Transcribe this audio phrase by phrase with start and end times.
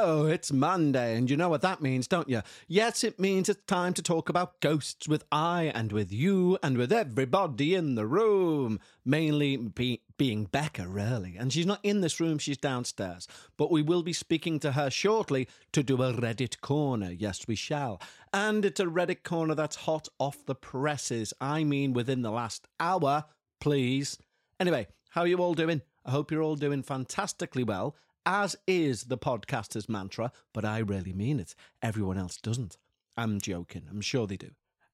[0.00, 2.42] Hello, it's Monday, and you know what that means, don't you?
[2.68, 6.78] Yes, it means it's time to talk about ghosts with I and with you and
[6.78, 8.78] with everybody in the room.
[9.04, 11.34] Mainly be- being Becca, really.
[11.36, 13.26] And she's not in this room, she's downstairs.
[13.56, 17.10] But we will be speaking to her shortly to do a Reddit corner.
[17.10, 18.00] Yes, we shall.
[18.32, 21.34] And it's a Reddit corner that's hot off the presses.
[21.40, 23.24] I mean, within the last hour,
[23.60, 24.16] please.
[24.60, 25.82] Anyway, how are you all doing?
[26.04, 27.96] I hope you're all doing fantastically well
[28.28, 31.54] as is the podcaster's mantra, but I really mean it.
[31.82, 32.76] Everyone else doesn't.
[33.16, 33.84] I'm joking.
[33.90, 34.50] I'm sure they do.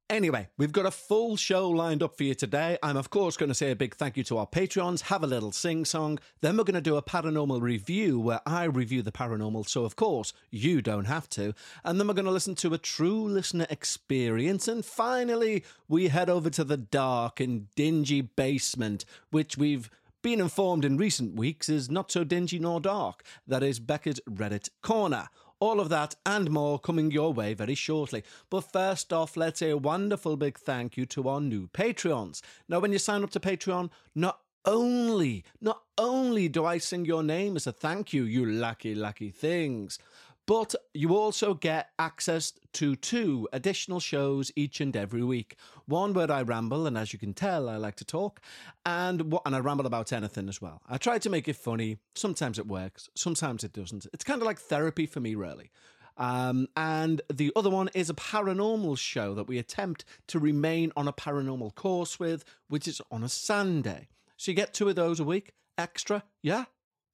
[0.08, 2.78] Anyway, we've got a full show lined up for you today.
[2.82, 5.26] I'm, of course, going to say a big thank you to our Patreons, have a
[5.26, 6.20] little sing song.
[6.42, 9.96] Then we're going to do a paranormal review where I review the paranormal, so of
[9.96, 11.54] course, you don't have to.
[11.84, 14.68] And then we're going to listen to a true listener experience.
[14.68, 19.90] And finally, we head over to the dark and dingy basement, which we've
[20.24, 23.22] been informed in recent weeks is not so dingy nor dark.
[23.46, 25.28] That is Becca's Reddit Corner.
[25.60, 28.24] All of that and more coming your way very shortly.
[28.48, 32.40] But first off, let's say a wonderful big thank you to our new Patreons.
[32.70, 37.22] Now, when you sign up to Patreon, not only, not only do I sing your
[37.22, 39.98] name as a thank you, you lucky, lucky things,
[40.46, 45.56] but you also get access to two additional shows each and every week.
[45.86, 48.40] One where I ramble, and as you can tell, I like to talk,
[48.84, 50.82] and and I ramble about anything as well.
[50.88, 51.98] I try to make it funny.
[52.14, 54.06] Sometimes it works, sometimes it doesn't.
[54.12, 55.70] It's kind of like therapy for me, really.
[56.16, 61.08] Um, and the other one is a paranormal show that we attempt to remain on
[61.08, 64.08] a paranormal course with, which is on a Sunday.
[64.36, 66.22] So you get two of those a week extra.
[66.42, 66.66] Yeah,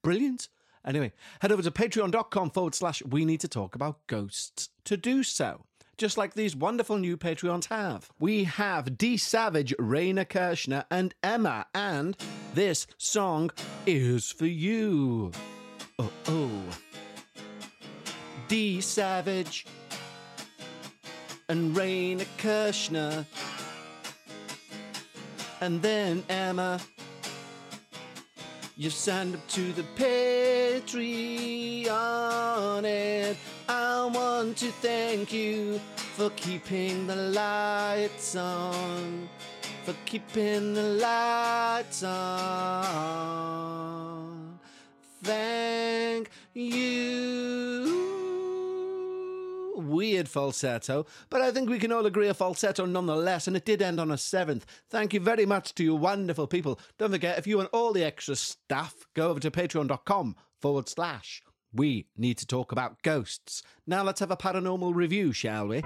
[0.03, 0.49] brilliant.
[0.85, 5.23] Anyway, head over to patreon.com forward slash we need to talk about ghosts to do
[5.23, 5.65] so.
[5.99, 8.11] Just like these wonderful new Patreons have.
[8.19, 12.17] We have D Savage, Raina Kirschner, and Emma, and
[12.55, 13.51] this song
[13.87, 15.33] is for you.
[15.99, 16.63] Oh, oh.
[18.49, 19.67] D Savage
[21.51, 23.27] and Raina Kirschner,
[25.61, 26.81] and then Emma.
[28.77, 29.83] You signed up to the
[30.81, 31.85] Patreon,
[32.85, 33.37] it.
[33.69, 35.79] I want to thank you
[36.17, 39.29] for keeping the lights on.
[39.85, 42.19] For keeping the lights on.
[45.23, 46.90] Thank you
[50.01, 53.83] weird falsetto, but I think we can all agree a falsetto nonetheless, and it did
[53.83, 54.65] end on a seventh.
[54.89, 56.81] Thank you very much to you wonderful people.
[56.97, 61.43] Don't forget, if you want all the extra stuff, go over to patreon.com forward slash.
[61.75, 63.63] We need to talk about ghosts.
[63.87, 65.83] Now let's have a paranormal review, shall we?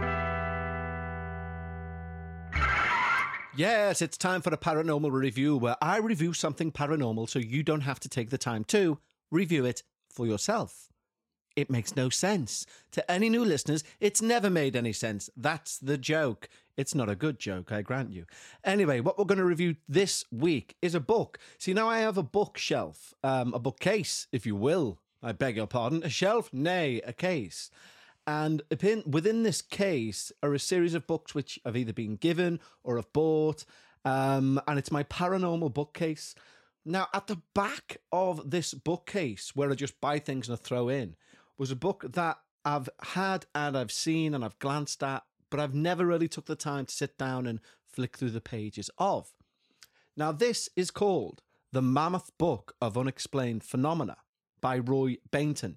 [3.56, 7.80] Yes, it's time for a paranormal review where I review something paranormal so you don't
[7.80, 9.00] have to take the time to
[9.32, 10.93] review it for yourself.
[11.56, 12.66] It makes no sense.
[12.92, 15.30] To any new listeners, it's never made any sense.
[15.36, 16.48] That's the joke.
[16.76, 18.26] It's not a good joke, I grant you.
[18.64, 21.38] Anyway, what we're going to review this week is a book.
[21.58, 24.98] See, now I have a bookshelf, um, a bookcase, if you will.
[25.22, 26.02] I beg your pardon.
[26.02, 26.52] A shelf?
[26.52, 27.70] Nay, a case.
[28.26, 28.62] And
[29.06, 33.12] within this case are a series of books which have either been given or have
[33.12, 33.64] bought.
[34.04, 36.34] Um, and it's my paranormal bookcase.
[36.84, 40.88] Now, at the back of this bookcase, where I just buy things and I throw
[40.88, 41.16] in,
[41.58, 45.74] was a book that I've had and I've seen and I've glanced at, but I've
[45.74, 49.32] never really took the time to sit down and flick through the pages of.
[50.16, 51.42] Now, this is called
[51.72, 54.16] The Mammoth Book of Unexplained Phenomena
[54.60, 55.76] by Roy Bainton,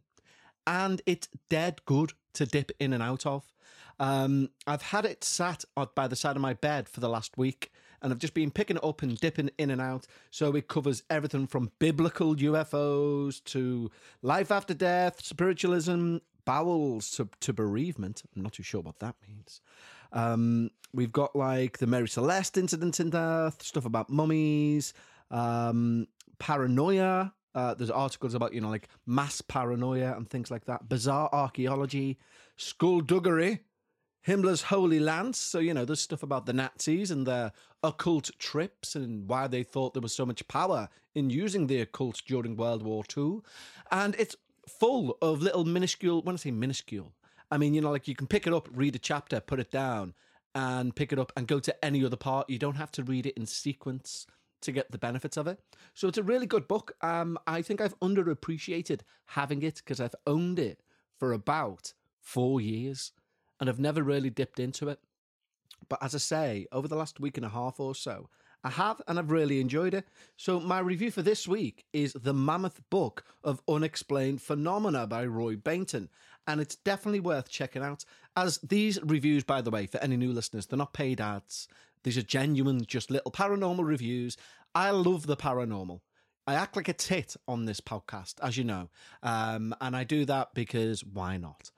[0.65, 3.51] and it's dead good to dip in and out of.
[3.99, 5.65] Um, I've had it sat
[5.95, 7.71] by the side of my bed for the last week,
[8.01, 10.07] and I've just been picking it up and dipping in and out.
[10.31, 13.89] So it covers everything from biblical UFOs to
[14.21, 18.23] life after death, spiritualism, bowels to, to bereavement.
[18.35, 19.61] I'm not too sure what that means.
[20.13, 24.93] Um, we've got like the Mary Celeste incident in there, stuff about mummies,
[25.31, 26.07] um,
[26.39, 27.33] paranoia.
[27.53, 32.19] Uh, there's articles about, you know, like mass paranoia and things like that, bizarre archaeology,
[32.55, 33.59] skullduggery,
[34.25, 35.37] Himmler's Holy Lance.
[35.37, 37.51] So, you know, there's stuff about the Nazis and their
[37.83, 42.21] occult trips and why they thought there was so much power in using the occult
[42.25, 43.39] during World War II.
[43.91, 44.35] And it's
[44.67, 47.13] full of little minuscule, when I say minuscule,
[47.49, 49.71] I mean, you know, like you can pick it up, read a chapter, put it
[49.71, 50.13] down,
[50.53, 52.49] and pick it up and go to any other part.
[52.49, 54.27] You don't have to read it in sequence
[54.61, 55.59] to get the benefits of it.
[55.93, 56.93] So it's a really good book.
[57.01, 60.81] Um, I think I've underappreciated having it because I've owned it
[61.17, 63.11] for about four years
[63.59, 64.99] and I've never really dipped into it.
[65.89, 68.29] But as I say, over the last week and a half or so,
[68.63, 70.07] I have, and I've really enjoyed it.
[70.35, 75.55] So, my review for this week is The Mammoth Book of Unexplained Phenomena by Roy
[75.55, 76.09] Bainton.
[76.47, 78.03] And it's definitely worth checking out.
[78.35, 81.67] As these reviews, by the way, for any new listeners, they're not paid ads.
[82.03, 84.37] These are genuine, just little paranormal reviews.
[84.73, 86.01] I love the paranormal.
[86.47, 88.89] I act like a tit on this podcast, as you know.
[89.21, 91.71] Um, and I do that because why not?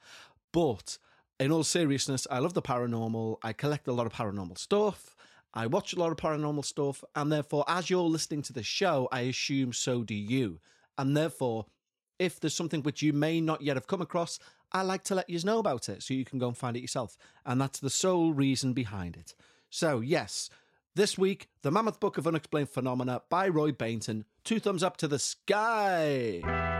[0.52, 0.98] But
[1.39, 3.38] in all seriousness, I love the paranormal.
[3.44, 5.15] I collect a lot of paranormal stuff.
[5.53, 9.07] I watch a lot of paranormal stuff, and therefore, as you're listening to the show,
[9.12, 10.59] I assume so do you.
[10.97, 11.65] And therefore,
[12.19, 14.38] if there's something which you may not yet have come across,
[14.71, 16.81] I like to let you know about it so you can go and find it
[16.81, 17.18] yourself.
[17.45, 19.33] And that's the sole reason behind it.
[19.71, 20.50] So, yes,
[20.95, 24.25] this week, The Mammoth Book of Unexplained Phenomena by Roy Bainton.
[24.44, 26.79] Two thumbs up to the sky.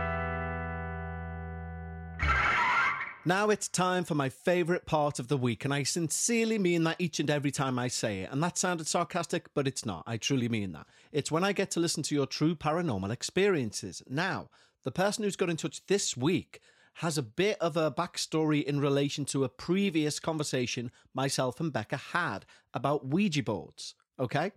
[3.26, 6.96] Now it's time for my favourite part of the week, and I sincerely mean that
[6.98, 8.30] each and every time I say it.
[8.32, 10.04] And that sounded sarcastic, but it's not.
[10.06, 10.86] I truly mean that.
[11.12, 14.02] It's when I get to listen to your true paranormal experiences.
[14.08, 14.48] Now,
[14.84, 16.60] the person who's got in touch this week
[16.94, 21.98] has a bit of a backstory in relation to a previous conversation myself and Becca
[21.98, 23.94] had about Ouija boards.
[24.18, 24.52] Okay?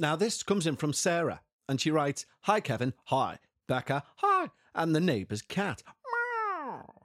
[0.00, 2.92] Now, this comes in from Sarah, and she writes Hi, Kevin.
[3.04, 4.02] Hi, Becca.
[4.16, 4.48] Hi.
[4.74, 5.84] And the neighbour's cat.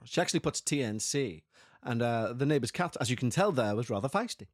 [0.06, 1.44] She actually puts TNC,
[1.84, 4.48] and uh, the neighbour's cat, as you can tell there, was rather feisty.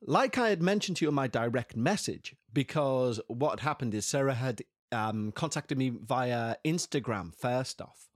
[0.00, 4.34] Like I had mentioned to you in my direct message, because what happened is Sarah
[4.34, 8.08] had um, contacted me via Instagram first off.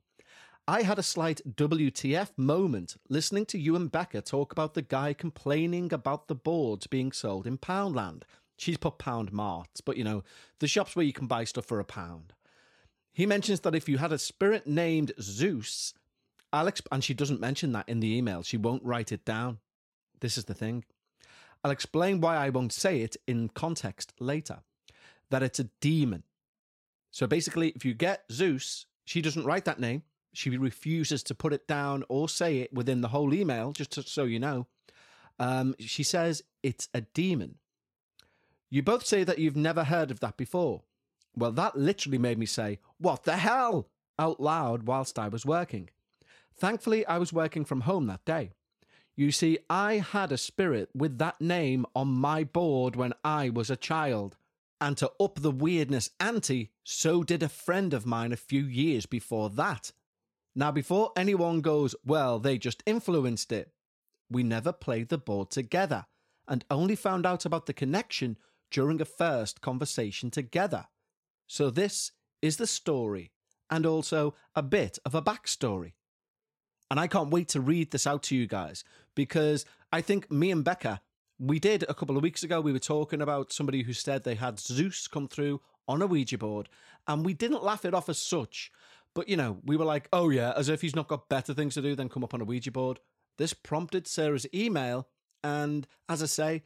[0.69, 5.13] I had a slight WTF moment listening to you and Becca talk about the guy
[5.13, 8.23] complaining about the boards being sold in Poundland.
[8.57, 10.25] She's put Pound Marts, but you know,
[10.59, 12.33] the shops where you can buy stuff for a pound.
[13.13, 15.95] He mentions that if you had a spirit named Zeus,
[16.53, 18.43] Alex, and she doesn't mention that in the email.
[18.43, 19.59] She won't write it down.
[20.21, 20.85] This is the thing.
[21.63, 24.61] I'll explain why I won't say it in context later.
[25.31, 26.23] That it's a demon.
[27.11, 30.03] So basically, if you get Zeus, she doesn't write that name.
[30.33, 34.03] She refuses to put it down or say it within the whole email, just to,
[34.03, 34.67] so you know.
[35.39, 37.57] Um, she says it's a demon.
[38.71, 40.83] You both say that you've never heard of that before.
[41.35, 43.89] Well, that literally made me say, What the hell?
[44.19, 45.91] out loud whilst I was working.
[46.59, 48.51] Thankfully, I was working from home that day.
[49.17, 53.71] You see, I had a spirit with that name on my board when I was
[53.71, 54.37] a child.
[54.79, 59.07] And to up the weirdness ante, so did a friend of mine a few years
[59.07, 59.93] before that.
[60.55, 63.73] Now, before anyone goes, well, they just influenced it,
[64.31, 66.07] we never played the board together
[66.49, 68.37] and only found out about the connection
[68.71, 70.87] during a first conversation together.
[71.47, 72.13] So, this
[72.43, 73.33] is the story
[73.71, 75.93] and also a bit of a backstory.
[76.91, 78.85] And I can't wait to read this out to you guys
[79.15, 81.01] because I think me and Becca,
[81.39, 84.37] we did a couple of weeks ago, we were talking about somebody who said they
[84.37, 86.69] had Zeus come through on a Ouija board,
[87.07, 88.73] and we didn't laugh it off as such.
[89.15, 91.75] But, you know, we were like, oh yeah, as if he's not got better things
[91.75, 93.01] to do than come up on a Ouija board.
[93.39, 95.09] This prompted Sarah's email,
[95.45, 96.63] and as I say,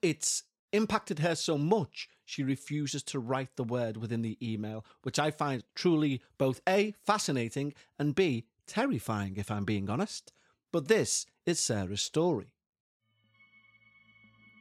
[0.00, 5.18] it's impacted her so much she refuses to write the word within the email, which
[5.18, 10.32] I find truly both A, fascinating, and B, terrifying, if I'm being honest.
[10.72, 12.46] But this is Sarah's story.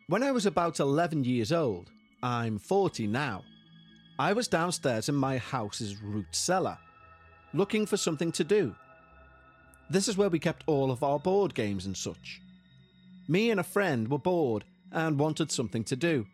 [0.08, 1.90] When I was about 11 years old,
[2.22, 3.44] I'm 40 now,
[4.20, 6.78] I was downstairs in my house's root cellar,
[7.54, 8.76] looking for something to do.
[9.90, 12.42] This is where we kept all of our board games and such.
[13.30, 16.26] Me and a friend were bored and wanted something to do.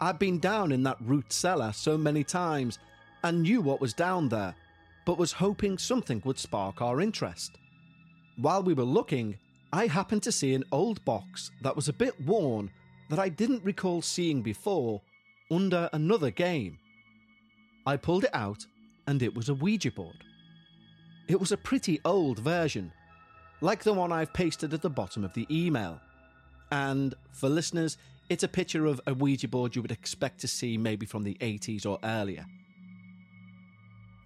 [0.00, 2.78] I'd been down in that root cellar so many times
[3.24, 4.54] and knew what was down there,
[5.06, 7.56] but was hoping something would spark our interest.
[8.36, 9.38] While we were looking,
[9.72, 12.70] I happened to see an old box that was a bit worn
[13.08, 15.00] that I didn't recall seeing before
[15.50, 16.78] under another game.
[17.86, 18.66] I pulled it out
[19.06, 20.24] and it was a Ouija board.
[21.28, 22.92] It was a pretty old version,
[23.60, 26.00] like the one I've pasted at the bottom of the email.
[26.72, 27.96] And for listeners,
[28.28, 31.34] it's a picture of a Ouija board you would expect to see maybe from the
[31.34, 32.44] 80s or earlier.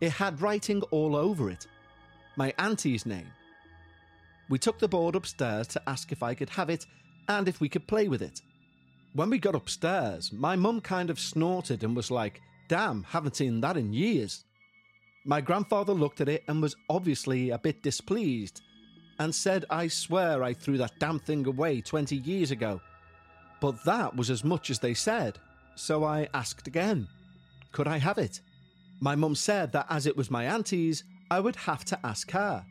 [0.00, 1.66] It had writing all over it.
[2.36, 3.30] My auntie's name.
[4.48, 6.86] We took the board upstairs to ask if I could have it
[7.28, 8.40] and if we could play with it.
[9.12, 13.60] When we got upstairs, my mum kind of snorted and was like, Damn, haven't seen
[13.60, 14.44] that in years.
[15.24, 18.62] My grandfather looked at it and was obviously a bit displeased
[19.18, 22.80] and said, I swear I threw that damn thing away 20 years ago.
[23.60, 25.38] But that was as much as they said,
[25.74, 27.08] so I asked again,
[27.72, 28.40] Could I have it?
[29.00, 32.64] My mum said that as it was my auntie's, I would have to ask her.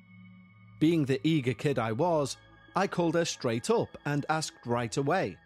[0.79, 2.37] Being the eager kid I was,
[2.75, 5.37] I called her straight up and asked right away.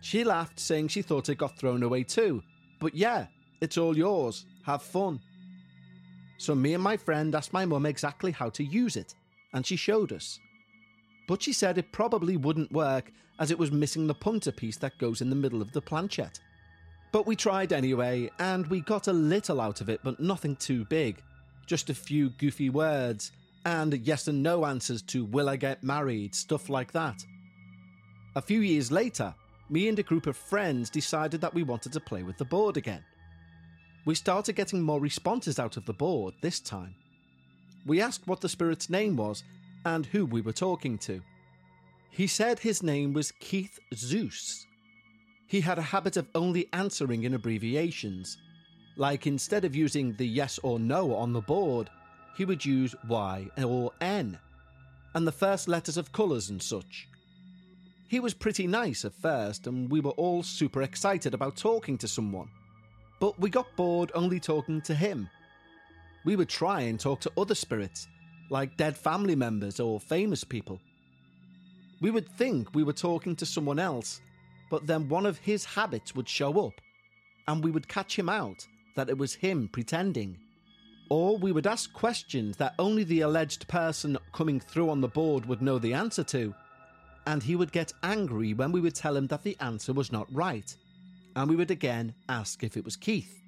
[0.00, 2.42] She laughed, saying she thought it got thrown away too.
[2.80, 3.26] But yeah,
[3.60, 4.44] it's all yours.
[4.64, 5.20] Have fun.
[6.36, 9.14] So me and my friend asked my mum exactly how to use it,
[9.52, 10.38] and she showed us.
[11.26, 14.98] But she said it probably wouldn't work as it was missing the punter piece that
[14.98, 16.40] goes in the middle of the planchette.
[17.10, 20.84] But we tried anyway, and we got a little out of it, but nothing too
[20.84, 21.22] big.
[21.66, 23.32] Just a few goofy words,
[23.64, 27.24] and yes and no answers to will I get married, stuff like that.
[28.36, 29.34] A few years later,
[29.70, 32.76] me and a group of friends decided that we wanted to play with the board
[32.76, 33.04] again.
[34.04, 36.94] We started getting more responses out of the board this time.
[37.86, 39.44] We asked what the spirit's name was
[39.84, 41.22] and who we were talking to.
[42.10, 44.66] He said his name was Keith Zeus.
[45.48, 48.36] He had a habit of only answering in abbreviations.
[48.96, 51.88] Like instead of using the yes or no on the board,
[52.36, 54.38] he would use Y or N,
[55.14, 57.08] and the first letters of colours and such.
[58.08, 62.08] He was pretty nice at first, and we were all super excited about talking to
[62.08, 62.48] someone.
[63.18, 65.28] But we got bored only talking to him.
[66.24, 68.06] We would try and talk to other spirits,
[68.50, 70.78] like dead family members or famous people.
[72.00, 74.20] We would think we were talking to someone else,
[74.70, 76.80] but then one of his habits would show up,
[77.46, 80.36] and we would catch him out that it was him pretending.
[81.10, 85.46] Or we would ask questions that only the alleged person coming through on the board
[85.46, 86.54] would know the answer to,
[87.26, 90.26] and he would get angry when we would tell him that the answer was not
[90.34, 90.76] right,
[91.36, 93.42] and we would again ask if it was Keith.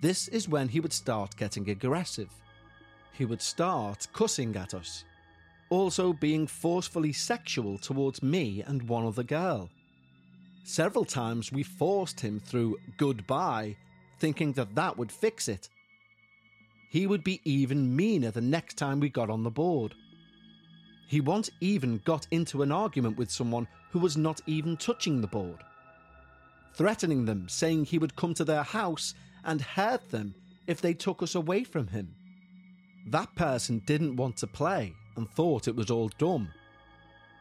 [0.00, 2.30] This is when he would start getting aggressive.
[3.12, 5.04] He would start cussing at us,
[5.68, 9.68] also being forcefully sexual towards me and one other girl.
[10.70, 13.74] Several times we forced him through goodbye,
[14.20, 15.68] thinking that that would fix it.
[16.90, 19.96] He would be even meaner the next time we got on the board.
[21.08, 25.26] He once even got into an argument with someone who was not even touching the
[25.26, 25.58] board,
[26.74, 29.12] threatening them, saying he would come to their house
[29.42, 30.36] and hurt them
[30.68, 32.14] if they took us away from him.
[33.08, 36.52] That person didn't want to play and thought it was all dumb.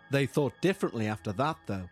[0.09, 1.89] They thought differently after that, though.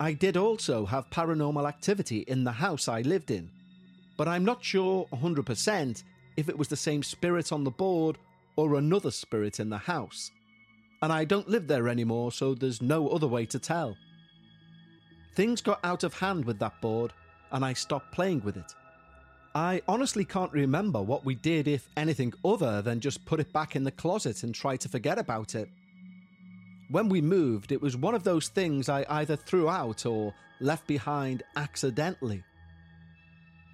[0.00, 3.50] I did also have paranormal activity in the house I lived in,
[4.16, 6.02] but I'm not sure 100%
[6.36, 8.18] if it was the same spirit on the board
[8.56, 10.30] or another spirit in the house
[11.02, 13.96] and I don't live there anymore, so there's no other way to tell.
[15.34, 17.12] Things got out of hand with that board,
[17.52, 18.74] and I stopped playing with it.
[19.54, 23.76] I honestly can't remember what we did, if anything other than just put it back
[23.76, 25.68] in the closet and try to forget about it.
[26.90, 30.88] When we moved, it was one of those things I either threw out or left
[30.88, 32.42] behind accidentally.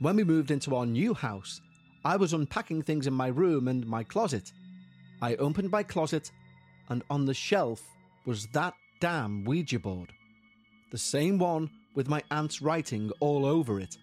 [0.00, 1.62] When we moved into our new house,
[2.04, 4.52] I was unpacking things in my room and my closet.
[5.23, 6.30] I opened my closet
[6.90, 7.82] and on the shelf
[8.26, 10.12] was that damn Ouija board.
[10.90, 13.96] The same one with my aunt's writing all over it.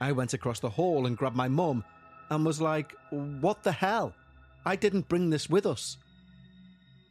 [0.00, 1.84] I went across the hall and grabbed my mum
[2.30, 4.14] and was like, What the hell?
[4.64, 5.98] I didn't bring this with us.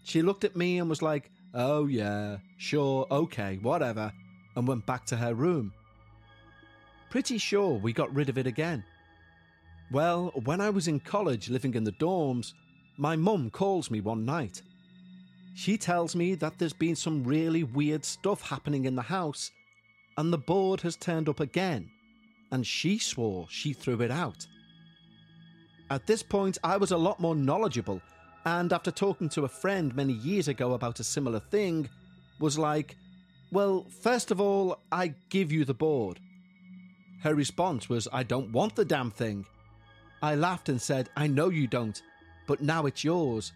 [0.03, 4.11] She looked at me and was like, Oh, yeah, sure, okay, whatever,
[4.55, 5.71] and went back to her room.
[7.09, 8.83] Pretty sure we got rid of it again.
[9.91, 12.53] Well, when I was in college living in the dorms,
[12.97, 14.63] my mum calls me one night.
[15.53, 19.51] She tells me that there's been some really weird stuff happening in the house,
[20.17, 21.91] and the board has turned up again,
[22.51, 24.47] and she swore she threw it out.
[25.91, 28.01] At this point, I was a lot more knowledgeable,
[28.45, 31.89] and after talking to a friend many years ago about a similar thing,
[32.39, 32.97] was like,
[33.51, 36.19] Well, first of all, I give you the board.
[37.21, 39.45] Her response was, I don't want the damn thing.
[40.21, 42.01] I laughed and said, I know you don't
[42.47, 43.53] but now it's yours.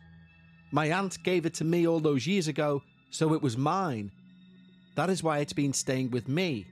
[0.72, 4.12] My aunt gave it to me all those years ago, so it was mine.
[4.96, 6.66] That is why it's been staying with me.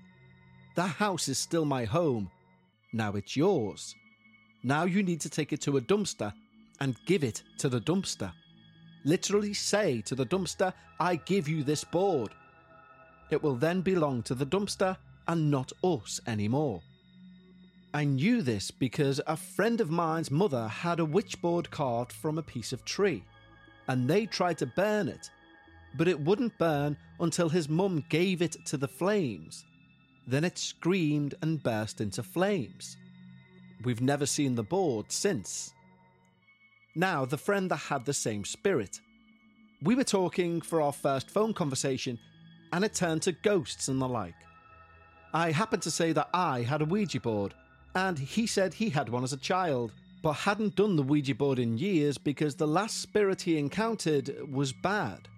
[0.76, 2.30] That house is still my home.
[2.92, 3.96] Now it's yours.
[4.64, 6.34] Now you need to take it to a dumpster
[6.80, 8.32] and give it to the dumpster.
[9.04, 12.32] Literally say to the dumpster, I give you this board.
[13.30, 16.82] It will then belong to the dumpster and not us anymore.
[17.94, 22.44] I knew this because a friend of mine's mother had a witchboard carved from a
[22.44, 23.24] piece of tree,
[23.88, 25.30] and they tried to burn it,
[25.98, 29.64] but it wouldn't burn until his mum gave it to the flames.
[30.28, 32.98] Then it screamed and burst into flames.
[33.84, 35.75] We've never seen the board since.
[36.96, 39.00] Now, the friend that had the same spirit.
[39.82, 42.18] We were talking for our first phone conversation,
[42.72, 44.36] and it turned to ghosts and the like.
[45.34, 47.54] I happened to say that I had a Ouija board
[47.96, 51.60] and he said he had one as a child, but hadn't done the Ouija board
[51.60, 55.30] in years because the last spirit he encountered was bad.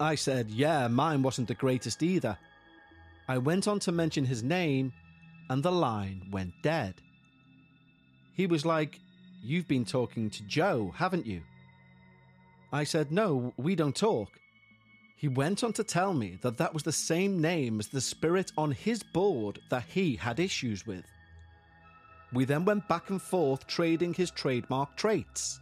[0.00, 2.38] I said, yeah, mine wasn't the greatest either.
[3.28, 4.92] I went on to mention his name,
[5.50, 6.94] and the line went dead.
[8.32, 8.98] He was like,
[9.42, 11.40] You've been talking to Joe, haven't you?
[12.72, 14.28] I said, No, we don't talk.
[15.16, 18.52] He went on to tell me that that was the same name as the spirit
[18.56, 21.04] on his board that he had issues with.
[22.32, 25.60] We then went back and forth trading his trademark traits.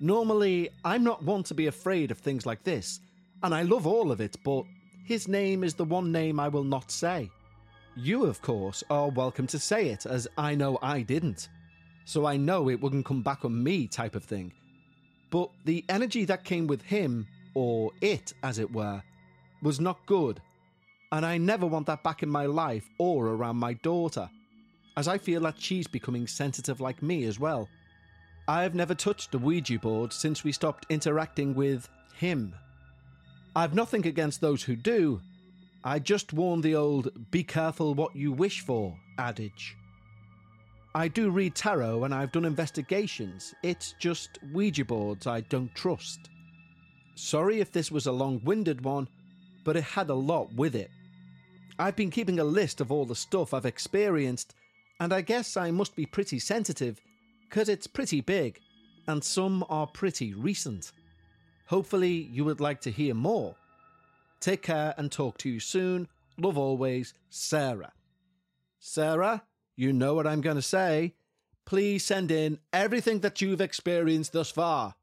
[0.00, 3.00] Normally, I'm not one to be afraid of things like this,
[3.42, 4.64] and I love all of it, but
[5.04, 7.30] his name is the one name I will not say.
[7.96, 11.48] You, of course, are welcome to say it, as I know I didn't.
[12.04, 14.52] So I know it wouldn't come back on me, type of thing.
[15.30, 19.02] But the energy that came with him, or it, as it were,
[19.62, 20.40] was not good.
[21.10, 24.28] And I never want that back in my life or around my daughter,
[24.96, 27.68] as I feel that she's becoming sensitive like me as well.
[28.48, 32.54] I have never touched a Ouija board since we stopped interacting with him.
[33.54, 35.20] I've nothing against those who do.
[35.84, 39.76] I just warn the old be careful what you wish for adage.
[40.94, 43.54] I do read tarot and I've done investigations.
[43.62, 46.28] It's just Ouija boards I don't trust.
[47.14, 49.08] Sorry if this was a long winded one,
[49.64, 50.90] but it had a lot with it.
[51.78, 54.54] I've been keeping a list of all the stuff I've experienced,
[55.00, 57.00] and I guess I must be pretty sensitive,
[57.48, 58.60] because it's pretty big,
[59.08, 60.92] and some are pretty recent.
[61.66, 63.56] Hopefully, you would like to hear more.
[64.40, 66.08] Take care and talk to you soon.
[66.38, 67.92] Love always, Sarah.
[68.78, 69.42] Sarah,
[69.76, 71.14] you know what I'm going to say.
[71.64, 74.94] Please send in everything that you've experienced thus far,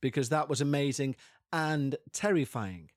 [0.00, 1.16] because that was amazing
[1.52, 2.90] and terrifying.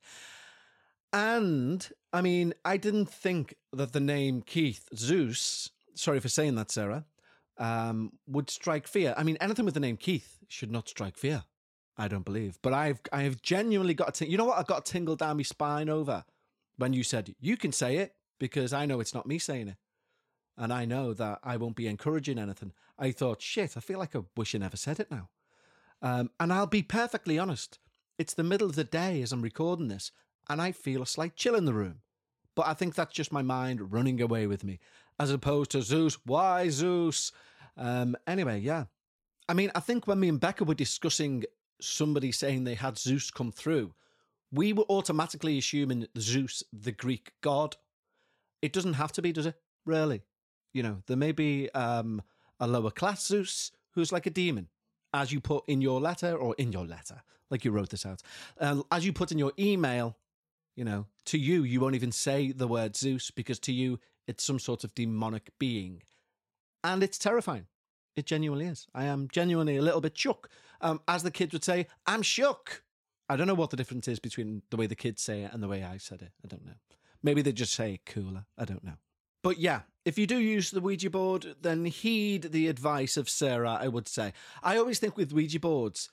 [1.11, 6.71] And, I mean, I didn't think that the name Keith Zeus, sorry for saying that,
[6.71, 7.05] Sarah,
[7.57, 9.13] um, would strike fear.
[9.17, 11.43] I mean, anything with the name Keith should not strike fear.
[11.97, 12.57] I don't believe.
[12.61, 15.43] But I've I've genuinely got a you know what I got a tingle down my
[15.43, 16.23] spine over
[16.77, 19.75] when you said you can say it because I know it's not me saying it.
[20.59, 22.73] And I know that I won't be encouraging anything.
[22.99, 25.29] I thought, shit, I feel like I wish I never said it now.
[26.01, 27.79] Um, and I'll be perfectly honest.
[28.17, 30.11] It's the middle of the day as I'm recording this,
[30.49, 32.01] and I feel a slight chill in the room.
[32.55, 34.79] But I think that's just my mind running away with me,
[35.17, 36.17] as opposed to Zeus.
[36.25, 37.31] Why Zeus?
[37.77, 38.85] Um, anyway, yeah.
[39.47, 41.45] I mean, I think when me and Becca were discussing
[41.79, 43.93] somebody saying they had Zeus come through,
[44.51, 47.77] we were automatically assuming Zeus, the Greek god.
[48.61, 49.55] It doesn't have to be, does it?
[49.85, 50.23] Really?
[50.73, 52.21] You know, there may be um,
[52.59, 54.67] a lower class Zeus who's like a demon,
[55.13, 58.21] as you put in your letter or in your letter, like you wrote this out.
[58.59, 60.17] Uh, as you put in your email,
[60.75, 64.43] you know, to you, you won't even say the word Zeus because to you, it's
[64.43, 66.03] some sort of demonic being.
[66.83, 67.65] And it's terrifying.
[68.15, 68.87] It genuinely is.
[68.93, 70.49] I am genuinely a little bit shook.
[70.81, 72.83] Um, as the kids would say, I'm shook.
[73.27, 75.61] I don't know what the difference is between the way the kids say it and
[75.61, 76.31] the way I said it.
[76.43, 76.73] I don't know.
[77.21, 78.45] Maybe they just say it cooler.
[78.57, 78.97] I don't know.
[79.41, 83.77] But yeah, if you do use the Ouija board, then heed the advice of Sarah,
[83.79, 84.33] I would say.
[84.63, 86.09] I always think with Ouija boards,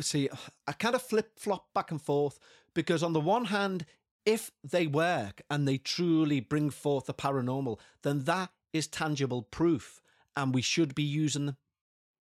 [0.00, 0.28] see,
[0.66, 2.38] I kind of flip flop back and forth
[2.74, 3.86] because, on the one hand,
[4.26, 10.00] if they work and they truly bring forth the paranormal, then that is tangible proof
[10.36, 11.56] and we should be using them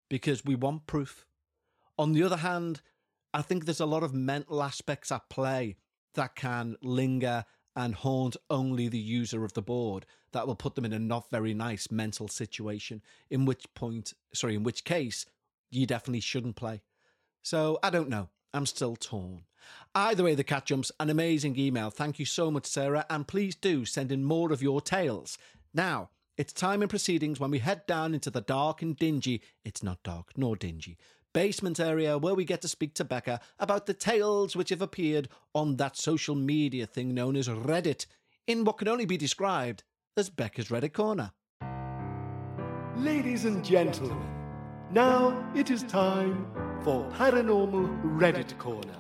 [0.09, 1.27] because we want proof.
[1.99, 2.83] On the other hand,
[3.35, 5.77] I think there's a lot of mental aspects at play
[6.15, 7.45] that can linger
[7.77, 10.07] and haunt only the user of the board.
[10.33, 14.55] That will put them in a not very nice mental situation in which point sorry
[14.55, 15.27] in which case
[15.71, 16.83] you definitely shouldn't play.
[17.43, 18.29] So i don't know.
[18.53, 19.43] I'm still torn.
[19.95, 20.91] Either way the cat jumps.
[20.99, 21.91] An amazing email.
[21.91, 23.05] Thank you so much sarah.
[23.11, 25.39] And please do send in more of your tales.
[25.75, 29.43] Now it's time in proceedings when we head down into the dark and dingy.
[29.65, 30.99] It's not dark nor dingy
[31.37, 35.29] basement area where we get to speak to Becca about the tales which have appeared
[35.55, 38.07] on that social media thing known as Reddit
[38.47, 39.83] in what can only be described
[40.17, 41.33] as Becca's Reddit Corner.
[42.97, 44.17] Ladies and gentlemen,
[44.91, 46.47] now it is time
[46.83, 48.97] for Paranormal Reddit Corner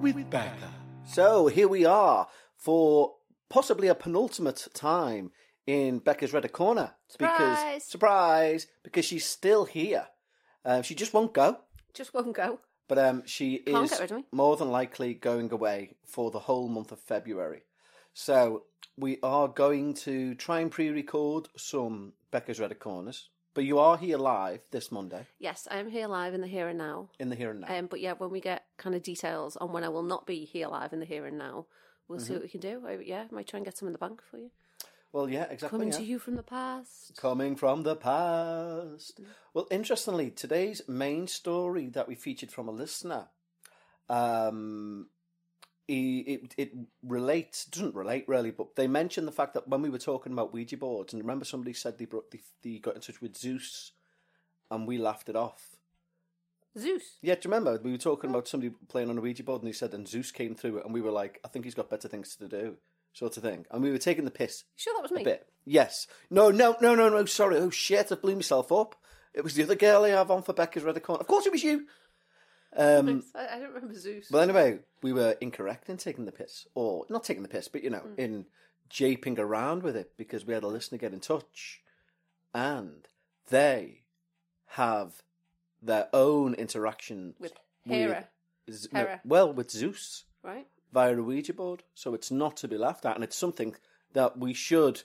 [0.00, 0.72] with Becca.
[1.04, 3.16] So here we are for
[3.50, 5.30] possibly a penultimate time
[5.66, 6.94] in Becca's Reddit Corner.
[7.18, 7.84] Because Surprise!
[7.84, 10.06] surprise, because she's still here.
[10.64, 11.58] Uh, she just won't go,
[11.94, 12.60] Just won't go.
[12.88, 14.24] but um, she Can't is get rid of me.
[14.32, 17.62] more than likely going away for the whole month of February.
[18.14, 18.64] So
[18.96, 23.28] we are going to try and pre-record some Becca's Reddit Corners.
[23.54, 26.68] But you are here live this Monday Yes, I am here live in the here
[26.68, 27.10] and now.
[27.18, 27.78] in the here and now.
[27.78, 30.46] Um, but yeah, when we get kind of details on when I will not be
[30.46, 31.66] here live in the here and now,
[32.08, 32.26] we'll Mm-hmm.
[32.26, 32.82] see what we can do.
[32.86, 34.50] I, yeah, might try and get some in the bank for you.
[35.12, 35.68] Well, yeah, exactly.
[35.68, 35.98] Coming yeah.
[35.98, 37.16] to you from the past.
[37.16, 39.20] Coming from the past.
[39.54, 43.28] Well, interestingly, today's main story that we featured from a listener
[44.12, 45.06] um,
[45.88, 46.72] he it, it
[47.02, 50.52] relates doesn't relate really, but they mentioned the fact that when we were talking about
[50.52, 53.92] Ouija boards, and remember somebody said they brought they, they got in touch with Zeus,
[54.70, 55.76] and we laughed it off.
[56.78, 57.18] Zeus.
[57.20, 59.68] Yeah, do you remember we were talking about somebody playing on a Ouija board, and
[59.68, 61.90] he said, and Zeus came through it, and we were like, I think he's got
[61.90, 62.76] better things to do,
[63.12, 65.24] sort of thing, and we were taking the piss Sure, that was a me.
[65.24, 65.46] bit.
[65.64, 67.24] Yes, no, no, no, no, no.
[67.24, 68.96] Sorry, oh shit, I blew myself up.
[69.34, 71.20] It was the other girl I have on for Becca's Red Corner.
[71.20, 71.86] Of course, it was you.
[72.76, 74.30] Um, I, I don't remember Zeus.
[74.30, 77.84] Well, anyway, we were incorrect in taking the piss, or not taking the piss, but
[77.84, 78.46] you know, in
[78.90, 81.82] japing around with it because we had a listener get in touch,
[82.54, 83.06] and
[83.50, 84.02] they
[84.68, 85.22] have
[85.82, 87.52] their own interaction With
[87.84, 88.28] Hera,
[88.68, 89.20] no, Hera.
[89.24, 90.66] well, with Zeus right?
[90.92, 93.74] Via a Ouija board, so it's not to be laughed at, and it's something
[94.12, 95.02] that we should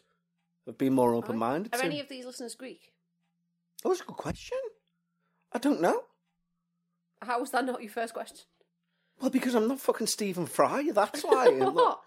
[0.65, 1.86] have been more open minded Are to.
[1.86, 2.91] any of these listeners Greek?
[3.86, 4.58] Oh, that's a good question.
[5.54, 6.02] I don't know.
[7.21, 8.45] How was that not your first question?
[9.19, 10.91] Well, because I'm not fucking Stephen Fry.
[10.93, 11.47] That's why.
[11.60, 12.02] What?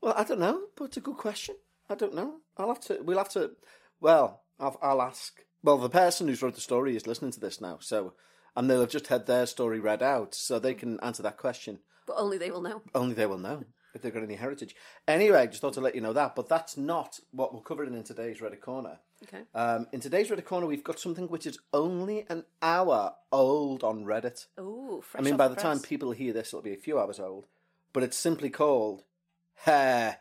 [0.00, 1.56] Well, I don't know, but it's a good question.
[1.88, 2.36] I don't know.
[2.56, 3.00] I'll have to.
[3.02, 3.52] We'll have to.
[4.00, 5.40] Well, I'll, I'll ask.
[5.62, 8.14] Well, the person who's wrote the story is listening to this now, so
[8.54, 11.80] and they'll have just had their story read out, so they can answer that question.
[12.08, 12.80] But only they will know.
[12.94, 13.62] Only they will know
[13.94, 14.74] if they've got any heritage.
[15.06, 16.34] Anyway, just thought to let you know that.
[16.34, 18.98] But that's not what we're covering in today's Reddit Corner.
[19.24, 19.42] Okay.
[19.54, 24.06] Um, in today's Reddit Corner, we've got something which is only an hour old on
[24.06, 24.46] Reddit.
[24.56, 25.62] Oh, fresh I mean, by the press.
[25.62, 27.46] time people hear this, it'll be a few hours old.
[27.92, 29.04] But it's simply called
[29.54, 30.18] Hair.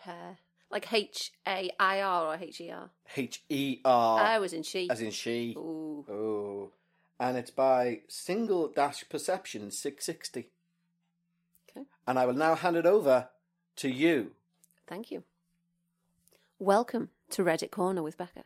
[0.00, 0.38] Hair.
[0.70, 2.90] Like H A I R or H E R.
[3.16, 4.20] H E R.
[4.20, 4.90] I was in she.
[4.90, 5.54] As in she.
[5.56, 6.04] Ooh.
[6.10, 6.70] Oh.
[7.20, 10.48] And it's by Single Dash Perception 660.
[11.76, 11.86] Okay.
[12.06, 13.28] And I will now hand it over
[13.76, 14.32] to you.
[14.86, 15.22] Thank you.
[16.58, 18.44] Welcome to Reddit Corner with Becca.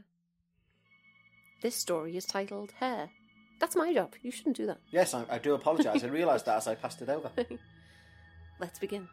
[1.62, 3.10] This story is titled Hair.
[3.58, 4.14] That's my job.
[4.22, 4.78] You shouldn't do that.
[4.90, 6.04] Yes, I, I do apologise.
[6.04, 7.30] I realised that as I passed it over.
[8.60, 9.08] Let's begin.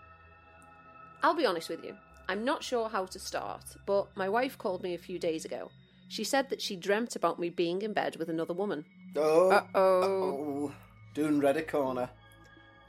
[1.23, 1.95] I'll be honest with you.
[2.27, 5.71] I'm not sure how to start, but my wife called me a few days ago.
[6.09, 8.85] She said that she dreamt about me being in bed with another woman.
[9.15, 9.49] Oh.
[9.51, 10.01] Uh-oh.
[10.01, 10.71] Uh-oh.
[11.13, 12.09] Doing Reddit Corner.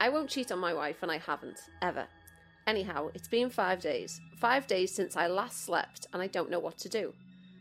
[0.00, 2.06] I won't cheat on my wife, and I haven't, ever.
[2.66, 4.20] Anyhow, it's been five days.
[4.38, 7.12] Five days since I last slept, and I don't know what to do.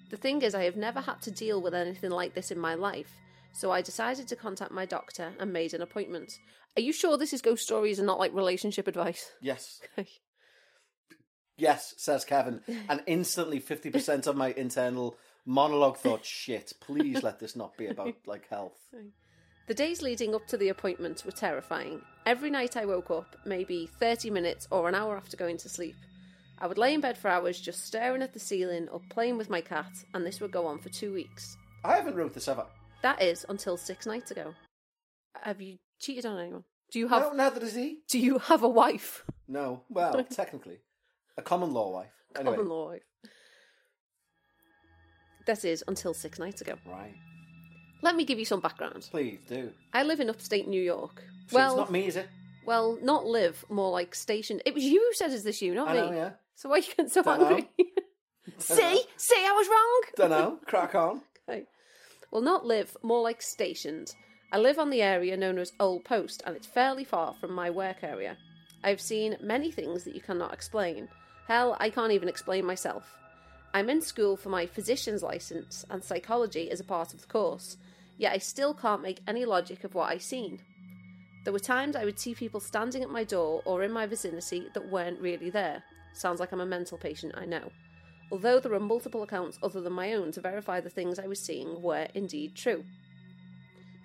[0.09, 2.75] The thing is, I have never had to deal with anything like this in my
[2.75, 3.11] life,
[3.51, 6.31] so I decided to contact my doctor and made an appointment.
[6.77, 9.31] Are you sure this is ghost stories and not like relationship advice?
[9.41, 9.81] Yes.
[11.55, 12.61] Yes, says Kevin.
[12.89, 18.15] And instantly 50% of my internal monologue thought, shit, please let this not be about
[18.25, 18.77] like health.
[19.65, 22.01] The days leading up to the appointment were terrifying.
[22.25, 25.95] Every night I woke up, maybe 30 minutes or an hour after going to sleep.
[26.59, 29.49] I would lay in bed for hours just staring at the ceiling or playing with
[29.49, 31.57] my cat, and this would go on for two weeks.
[31.83, 32.65] I haven't wrote this ever.
[33.01, 34.53] That is until six nights ago.
[35.41, 36.63] Have you cheated on anyone?
[36.91, 37.99] Do you have No, neither does he.
[38.09, 39.23] Do you have a wife?
[39.47, 40.79] No, well, technically.
[41.37, 42.11] A common law wife.
[42.35, 42.55] Anyway.
[42.55, 43.01] Common law wife.
[45.45, 46.75] That is until six nights ago.
[46.85, 47.15] Right.
[48.03, 49.07] Let me give you some background.
[49.09, 49.71] Please do.
[49.93, 51.23] I live in upstate New York.
[51.47, 52.27] So well, it's not me, is it?
[52.65, 54.61] well, not live, more like stationed.
[54.65, 55.99] It was you who said is this you, not I me.
[56.01, 56.29] know, yeah.
[56.55, 57.45] So why are you getting so Dunno.
[57.45, 57.69] angry?
[58.57, 60.01] see, see, I was wrong.
[60.17, 60.59] Don't know.
[60.65, 61.21] Crack on.
[61.49, 61.63] Okay.
[62.29, 64.13] Well, not live, more like stationed.
[64.51, 67.69] I live on the area known as Old Post, and it's fairly far from my
[67.69, 68.37] work area.
[68.83, 71.07] I've seen many things that you cannot explain.
[71.47, 73.17] Hell, I can't even explain myself.
[73.73, 77.77] I'm in school for my physician's license, and psychology is a part of the course,
[78.17, 80.59] yet I still can't make any logic of what I've seen.
[81.43, 84.67] There were times I would see people standing at my door or in my vicinity
[84.73, 85.83] that weren't really there.
[86.13, 87.69] Sounds like I'm a mental patient, I know.
[88.31, 91.39] Although there are multiple accounts other than my own to verify the things I was
[91.39, 92.83] seeing were indeed true.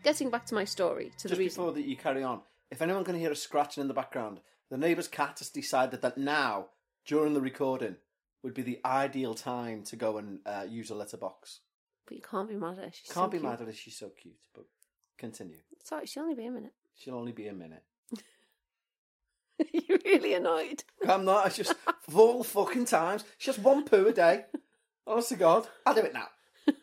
[0.02, 1.62] Getting back to my story, to Just the reason.
[1.62, 2.40] before that you carry on,
[2.70, 4.40] if anyone can hear a scratching in the background,
[4.70, 6.66] the neighbour's cat has decided that now,
[7.06, 7.96] during the recording,
[8.42, 11.60] would be the ideal time to go and uh, use a letterbox.
[12.08, 12.90] But you can't be mad at her.
[12.92, 13.50] She's Can't so be cute.
[13.50, 14.64] mad at her, she's so cute, but
[15.18, 15.58] continue.
[15.84, 16.72] Sorry, she'll only be a minute.
[16.96, 17.84] She'll only be a minute.
[19.72, 20.82] You're really annoyed.
[21.06, 21.74] I'm not, it's just
[22.08, 23.22] of all fucking times.
[23.36, 24.44] It's just one poo a day.
[25.06, 25.66] Oh, Honest to God.
[25.86, 26.26] I'll do it now.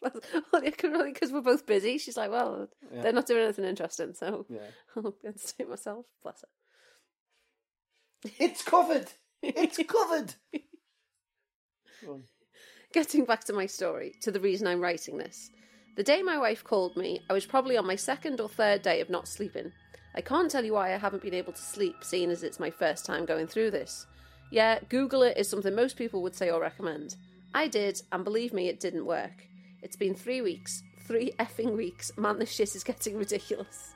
[0.00, 0.60] well,
[1.04, 1.98] because we're both busy.
[1.98, 3.02] She's like, well, Yeah.
[3.02, 4.58] they're not doing anything interesting, so Yeah.
[4.96, 6.06] I'll entertain myself.
[6.22, 8.30] Bless her.
[8.38, 9.10] It's covered.
[9.42, 10.34] It's covered.
[12.04, 12.24] Go on.
[12.94, 15.50] Getting back to my story, to the reason I'm writing this.
[15.96, 19.00] The day my wife called me, I was probably on my second or third day
[19.00, 19.72] of not sleeping.
[20.14, 22.70] I can't tell you why I haven't been able to sleep, seeing as it's my
[22.70, 24.06] first time going through this.
[24.52, 27.16] Yeah, Google it is something most people would say or recommend.
[27.52, 29.42] I did, and believe me, it didn't work.
[29.82, 30.84] It's been three weeks.
[31.04, 32.12] Three effing weeks.
[32.16, 33.94] Man, this shit is getting ridiculous.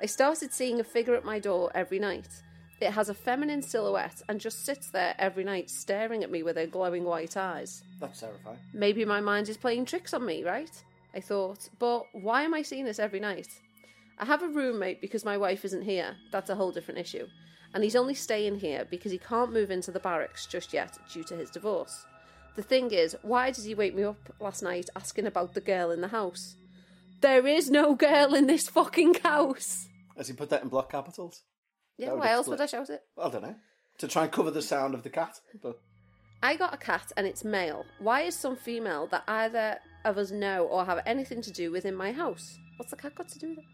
[0.00, 2.42] I started seeing a figure at my door every night.
[2.80, 6.56] It has a feminine silhouette and just sits there every night staring at me with
[6.56, 7.82] her glowing white eyes.
[8.00, 8.58] That's terrifying.
[8.74, 10.70] Maybe my mind is playing tricks on me, right?
[11.14, 13.48] I thought, but why am I seeing this every night?
[14.18, 16.16] I have a roommate because my wife isn't here.
[16.30, 17.26] That's a whole different issue.
[17.72, 21.24] And he's only staying here because he can't move into the barracks just yet due
[21.24, 22.04] to his divorce.
[22.56, 25.90] The thing is, why did he wake me up last night asking about the girl
[25.90, 26.56] in the house?
[27.20, 29.88] There is no girl in this fucking house.
[30.16, 31.42] Has he put that in block capitals?
[31.98, 33.02] Yeah, That would why else would I shout it?
[33.18, 33.54] I don't know.
[33.98, 35.40] To try and cover the sound of the cat.
[35.62, 35.78] But
[36.42, 37.84] I got a cat and it's male.
[37.98, 41.86] Why is some female that either of us know or have anything to do with
[41.86, 42.58] in my house?
[42.76, 43.64] What's the cat got to do with it?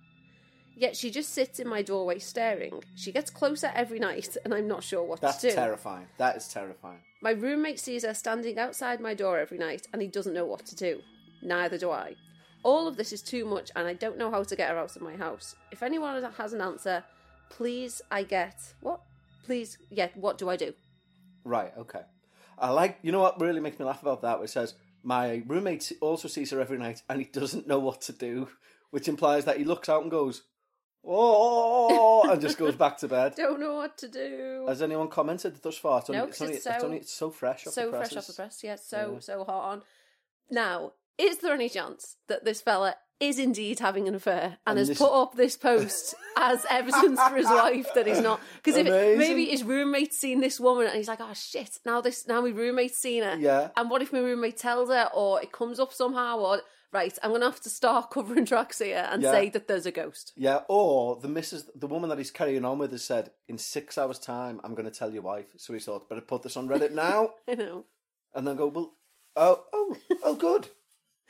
[0.76, 2.82] Yet she just sits in my doorway staring.
[2.94, 5.46] She gets closer every night and I'm not sure what that's to do.
[5.48, 6.06] That's terrifying.
[6.18, 7.00] That is terrifying.
[7.20, 10.64] My roommate sees her standing outside my door every night and he doesn't know what
[10.66, 11.00] to do.
[11.42, 12.14] Neither do I.
[12.62, 14.96] All of this is too much and I don't know how to get her out
[14.96, 15.54] of my house.
[15.72, 17.04] If anyone has an answer,
[17.56, 19.00] please I get what?
[19.44, 20.72] Please, yeah, what do I do?
[21.44, 22.02] Right, okay.
[22.58, 24.40] I like, you know what really makes me laugh about that?
[24.40, 28.12] It says, my roommate also sees her every night and he doesn't know what to
[28.12, 28.48] do,
[28.90, 30.42] which implies that he looks out and goes,
[31.04, 33.34] oh, and just goes back to bed.
[33.36, 34.64] Don't know what to do.
[34.68, 35.98] Has anyone commented thus far?
[36.00, 37.90] It's only, No, it's, only, it's it's, so- only, it's so fresh off so the
[37.90, 38.18] fresh presses.
[38.18, 39.20] off the press, yeah, so Yeah.
[39.20, 39.82] so hot on.
[40.50, 44.78] Now, is there any chance that this fella is indeed having an affair and, And
[44.78, 48.40] has this- put up this post as evidence for his wife that he's not?
[48.62, 52.40] Because maybe his roommate's seen this woman and he's like, "Oh shit!" Now this now
[52.40, 53.36] my roommate's seen her.
[53.38, 53.68] Yeah.
[53.76, 56.60] And what if my roommate tells her, or it comes up somehow, or
[56.92, 57.16] right?
[57.22, 59.30] I'm gonna have to start covering tracks here and Yeah.
[59.32, 60.32] say that there's a ghost.
[60.36, 63.96] Yeah, or the missus, the woman that he's carrying on with has said, in six
[63.96, 65.46] hours' time, I'm going to tell your wife.
[65.56, 67.30] So he thought, better put this on Reddit now.
[67.48, 67.84] I know.
[68.34, 68.92] and then go, well,
[69.36, 70.68] oh, oh, oh, good.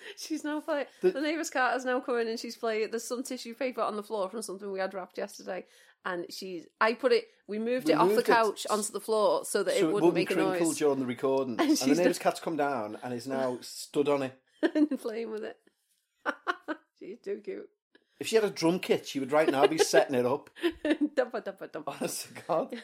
[0.17, 0.87] She's now playing.
[1.01, 2.91] The- The, neighbour's cat has now come in and she's playing.
[2.91, 5.67] There's some tissue paper on the floor from something we had wrapped yesterday,
[6.05, 6.67] and she's.
[6.81, 7.25] I put it.
[7.49, 9.79] We moved We it off the moved it couch onto the floor so that so
[9.79, 10.77] it it wouldn't wouldn't make a noise.
[10.79, 11.57] during the recording.
[11.61, 14.39] and the she's neighbour's just- cat's come down and is now stood on it.
[14.75, 15.57] and playing with it.
[16.99, 17.69] she's too cute.
[18.21, 20.49] If she had a drum kit, she would right now be setting it up.
[20.85, 21.83] Dumpa, dumpa, dumpa.
[22.01, 22.75] Honest to God.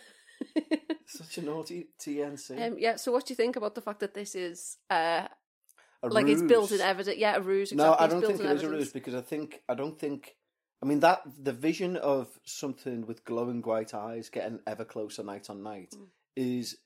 [1.06, 2.66] Such a naughty TNC.
[2.66, 2.96] Um, yeah.
[2.96, 5.26] So, what do you think about the fact that this is uh,
[6.02, 7.18] A like it's built in evidence?
[7.18, 7.72] Yeah, a ruse.
[7.72, 10.36] No, I don't think in it is a ruse because I think I don't think.
[10.82, 15.50] I mean that the vision of something with glowing white eyes getting ever closer night
[15.50, 16.06] on night Mm.
[16.36, 16.76] is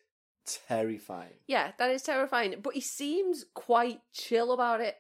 [0.47, 1.35] terrifying.
[1.47, 2.55] Yeah, that is terrifying.
[2.63, 4.97] But he seems quite chill about it.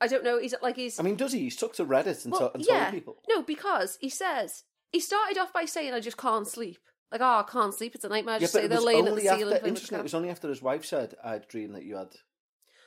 [0.00, 0.38] I don't know.
[0.38, 1.00] He's like he's.
[1.00, 1.40] I mean, does he?
[1.40, 2.82] He's took to Reddit and, Well, to- and yeah.
[2.84, 3.16] told people.
[3.28, 6.78] No, because he says he started off by saying, "I just can't sleep."
[7.10, 7.94] Like, oh, I can't sleep.
[7.94, 8.34] It's a nightmare.
[8.34, 9.28] I just say they're laying at the ceiling.
[9.32, 9.44] after.
[9.46, 9.98] playing with the Interesting.
[9.98, 12.14] It was only after his wife said, "I'd dreamed that you had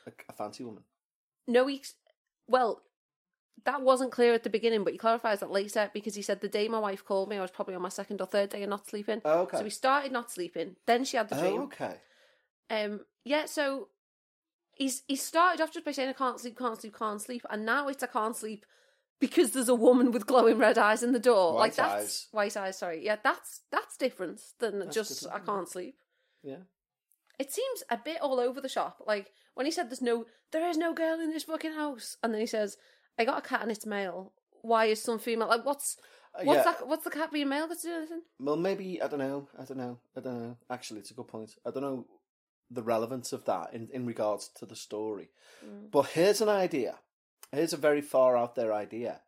[0.07, 0.83] a, a fancy woman."
[1.47, 1.83] No, he.
[2.47, 2.81] Well,
[3.65, 6.49] that wasn't clear at the beginning, but he clarifies that later because he said the
[6.49, 8.69] day my wife called me, I was probably on my second or third day of
[8.69, 9.21] not sleeping.
[9.25, 9.57] Oh, okay.
[9.57, 10.75] So he started not sleeping.
[10.85, 11.61] Then she had the dream.
[11.61, 11.95] Oh, okay.
[12.69, 13.89] Um, yeah, so
[14.73, 17.65] he's he started off just by saying I can't sleep, can't sleep, can't sleep, and
[17.65, 18.65] now it's I can't sleep
[19.19, 21.53] because there's a woman with glowing red eyes in the door.
[21.53, 22.27] like White that's eyes.
[22.31, 22.77] white eyes.
[22.77, 25.95] Sorry, yeah, that's that's different than That's just different, I can't sleep.
[26.43, 26.63] Yeah.
[27.37, 29.01] It seems a bit all over the shop.
[29.05, 32.33] Like when he said there's no there is no girl in this fucking house, and
[32.33, 32.77] then he says
[33.19, 34.31] I got a cat and it's male.
[34.61, 35.49] Why is some female?
[35.49, 35.97] Like what's
[36.33, 36.71] Uh, what's yeah.
[36.71, 36.87] that?
[36.87, 38.21] What's the cat being male got to do anything?
[38.39, 39.47] Well, maybe I don't know.
[39.61, 39.95] I don't know.
[40.15, 40.57] I don't know.
[40.69, 41.51] Actually, it's a good point.
[41.65, 42.05] I don't know
[42.71, 45.27] the relevance of that in, in regards to the story.
[45.65, 45.89] Mm.
[45.91, 46.93] But here's an idea.
[47.51, 49.21] Here's a very far out there idea.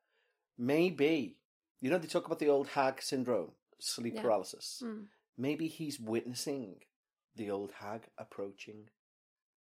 [0.57, 1.37] Maybe
[1.81, 4.21] you know they talk about the old hag syndrome, sleep Yeah.
[4.21, 4.81] paralysis.
[4.85, 5.07] Mm.
[5.37, 6.81] Maybe he's witnessing
[7.35, 8.89] the old hag approaching.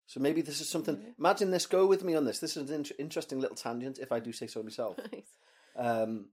[0.08, 0.98] So maybe this is something.
[0.98, 1.13] Maybe.
[1.20, 1.65] Imagine this.
[1.67, 2.39] Go with me on this.
[2.39, 4.98] This is an int- interesting little tangent, if I do say so myself.
[5.12, 5.26] Right.
[5.76, 6.30] Um,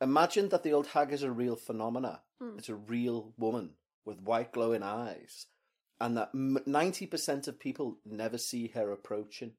[0.00, 2.20] imagine that the old hag is a real phenomena.
[2.40, 2.56] Hmm.
[2.58, 3.70] It's a real woman
[4.04, 5.46] with white glowing eyes,
[6.00, 9.52] and that ninety percent of people never see her approaching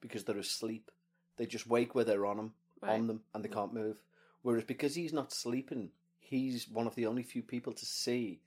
[0.00, 0.90] because they're asleep.
[1.36, 2.94] They just wake where they're on them, Right.
[2.94, 3.00] Hmm.
[3.02, 4.00] on them, and they can't move.
[4.42, 8.40] Whereas because he's not sleeping, he's one of the only few people to see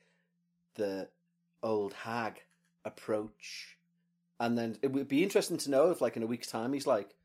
[0.75, 1.09] the
[1.61, 2.41] old hag
[2.83, 3.77] approach.
[4.39, 6.87] And then it would be interesting to know if, like, in a week's time, he's
[6.87, 7.15] like,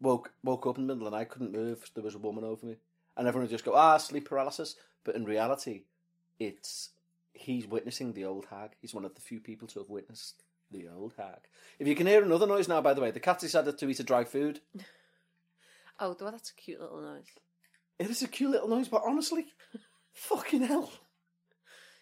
[0.00, 1.90] woke woke up in the middle and I couldn't move.
[1.94, 2.76] There was a woman over me,
[3.16, 5.84] and everyone would just go, "Ah, sleep paralysis." But in reality,
[6.38, 6.90] it's
[7.32, 8.72] he's witnessing the old hag.
[8.80, 11.48] He's one of the few people to have witnessed the old hag.
[11.78, 14.00] If you can hear another noise now, by the way, the cat decided to eat
[14.00, 14.60] a dry food.
[16.02, 17.26] Oh, well, that's a cute little noise.
[17.98, 19.44] It is a cute little noise, but honestly,
[20.14, 20.90] fucking hell.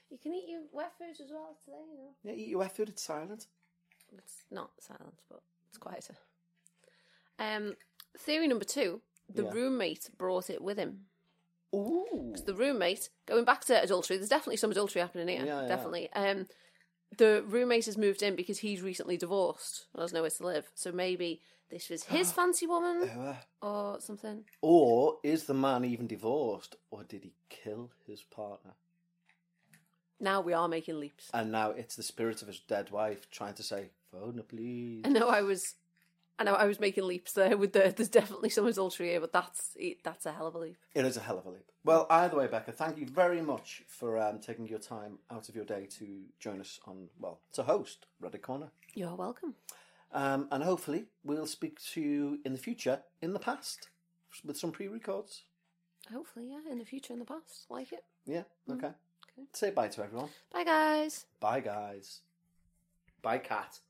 [0.08, 2.10] You can eat your wet foods as well today, you know.
[2.22, 2.90] Yeah, eat your wet food.
[2.90, 3.48] It's silent.
[4.16, 6.14] It's not silent, but it's quieter.
[7.38, 7.74] Um,
[8.18, 9.50] theory number two: the Yeah.
[9.52, 11.06] roommate brought it with him.
[11.74, 12.34] Ooh.
[12.46, 15.68] the roommate going back to adultery there's definitely some adultery happening here Yeah, yeah.
[15.68, 16.46] definitely um
[17.18, 20.90] the roommate has moved in because he's recently divorced and has nowhere to live so
[20.92, 23.10] maybe this was his fancy woman
[23.60, 28.72] or something Or is the man even divorced, or did he kill his partner?
[30.18, 33.54] now we are making leaps And now it's the spirit of his dead wife trying
[33.54, 35.74] to say, "Phone, please." i know i was
[36.38, 39.32] i know i was making leaps there with the there's definitely some adultery here but
[39.32, 41.70] that's that's a hell of a leap It is a hell of a leap.
[41.84, 45.54] Well, either way, Becca, thank you very much for um, taking your time out of
[45.56, 46.06] your day to
[46.38, 48.68] join us on, well, to host Reddit Corner.
[48.94, 49.54] you're welcome
[50.12, 53.88] Um, and hopefully we'll speak to you in the future, in the past,
[54.44, 55.44] with some pre-records.
[56.12, 58.92] hopefully yeah in the future in the past like it Yeah, okay.
[59.54, 60.28] Say bye to everyone.
[60.52, 62.20] bye guys Bye, guys.
[63.22, 63.80] Bye, cat.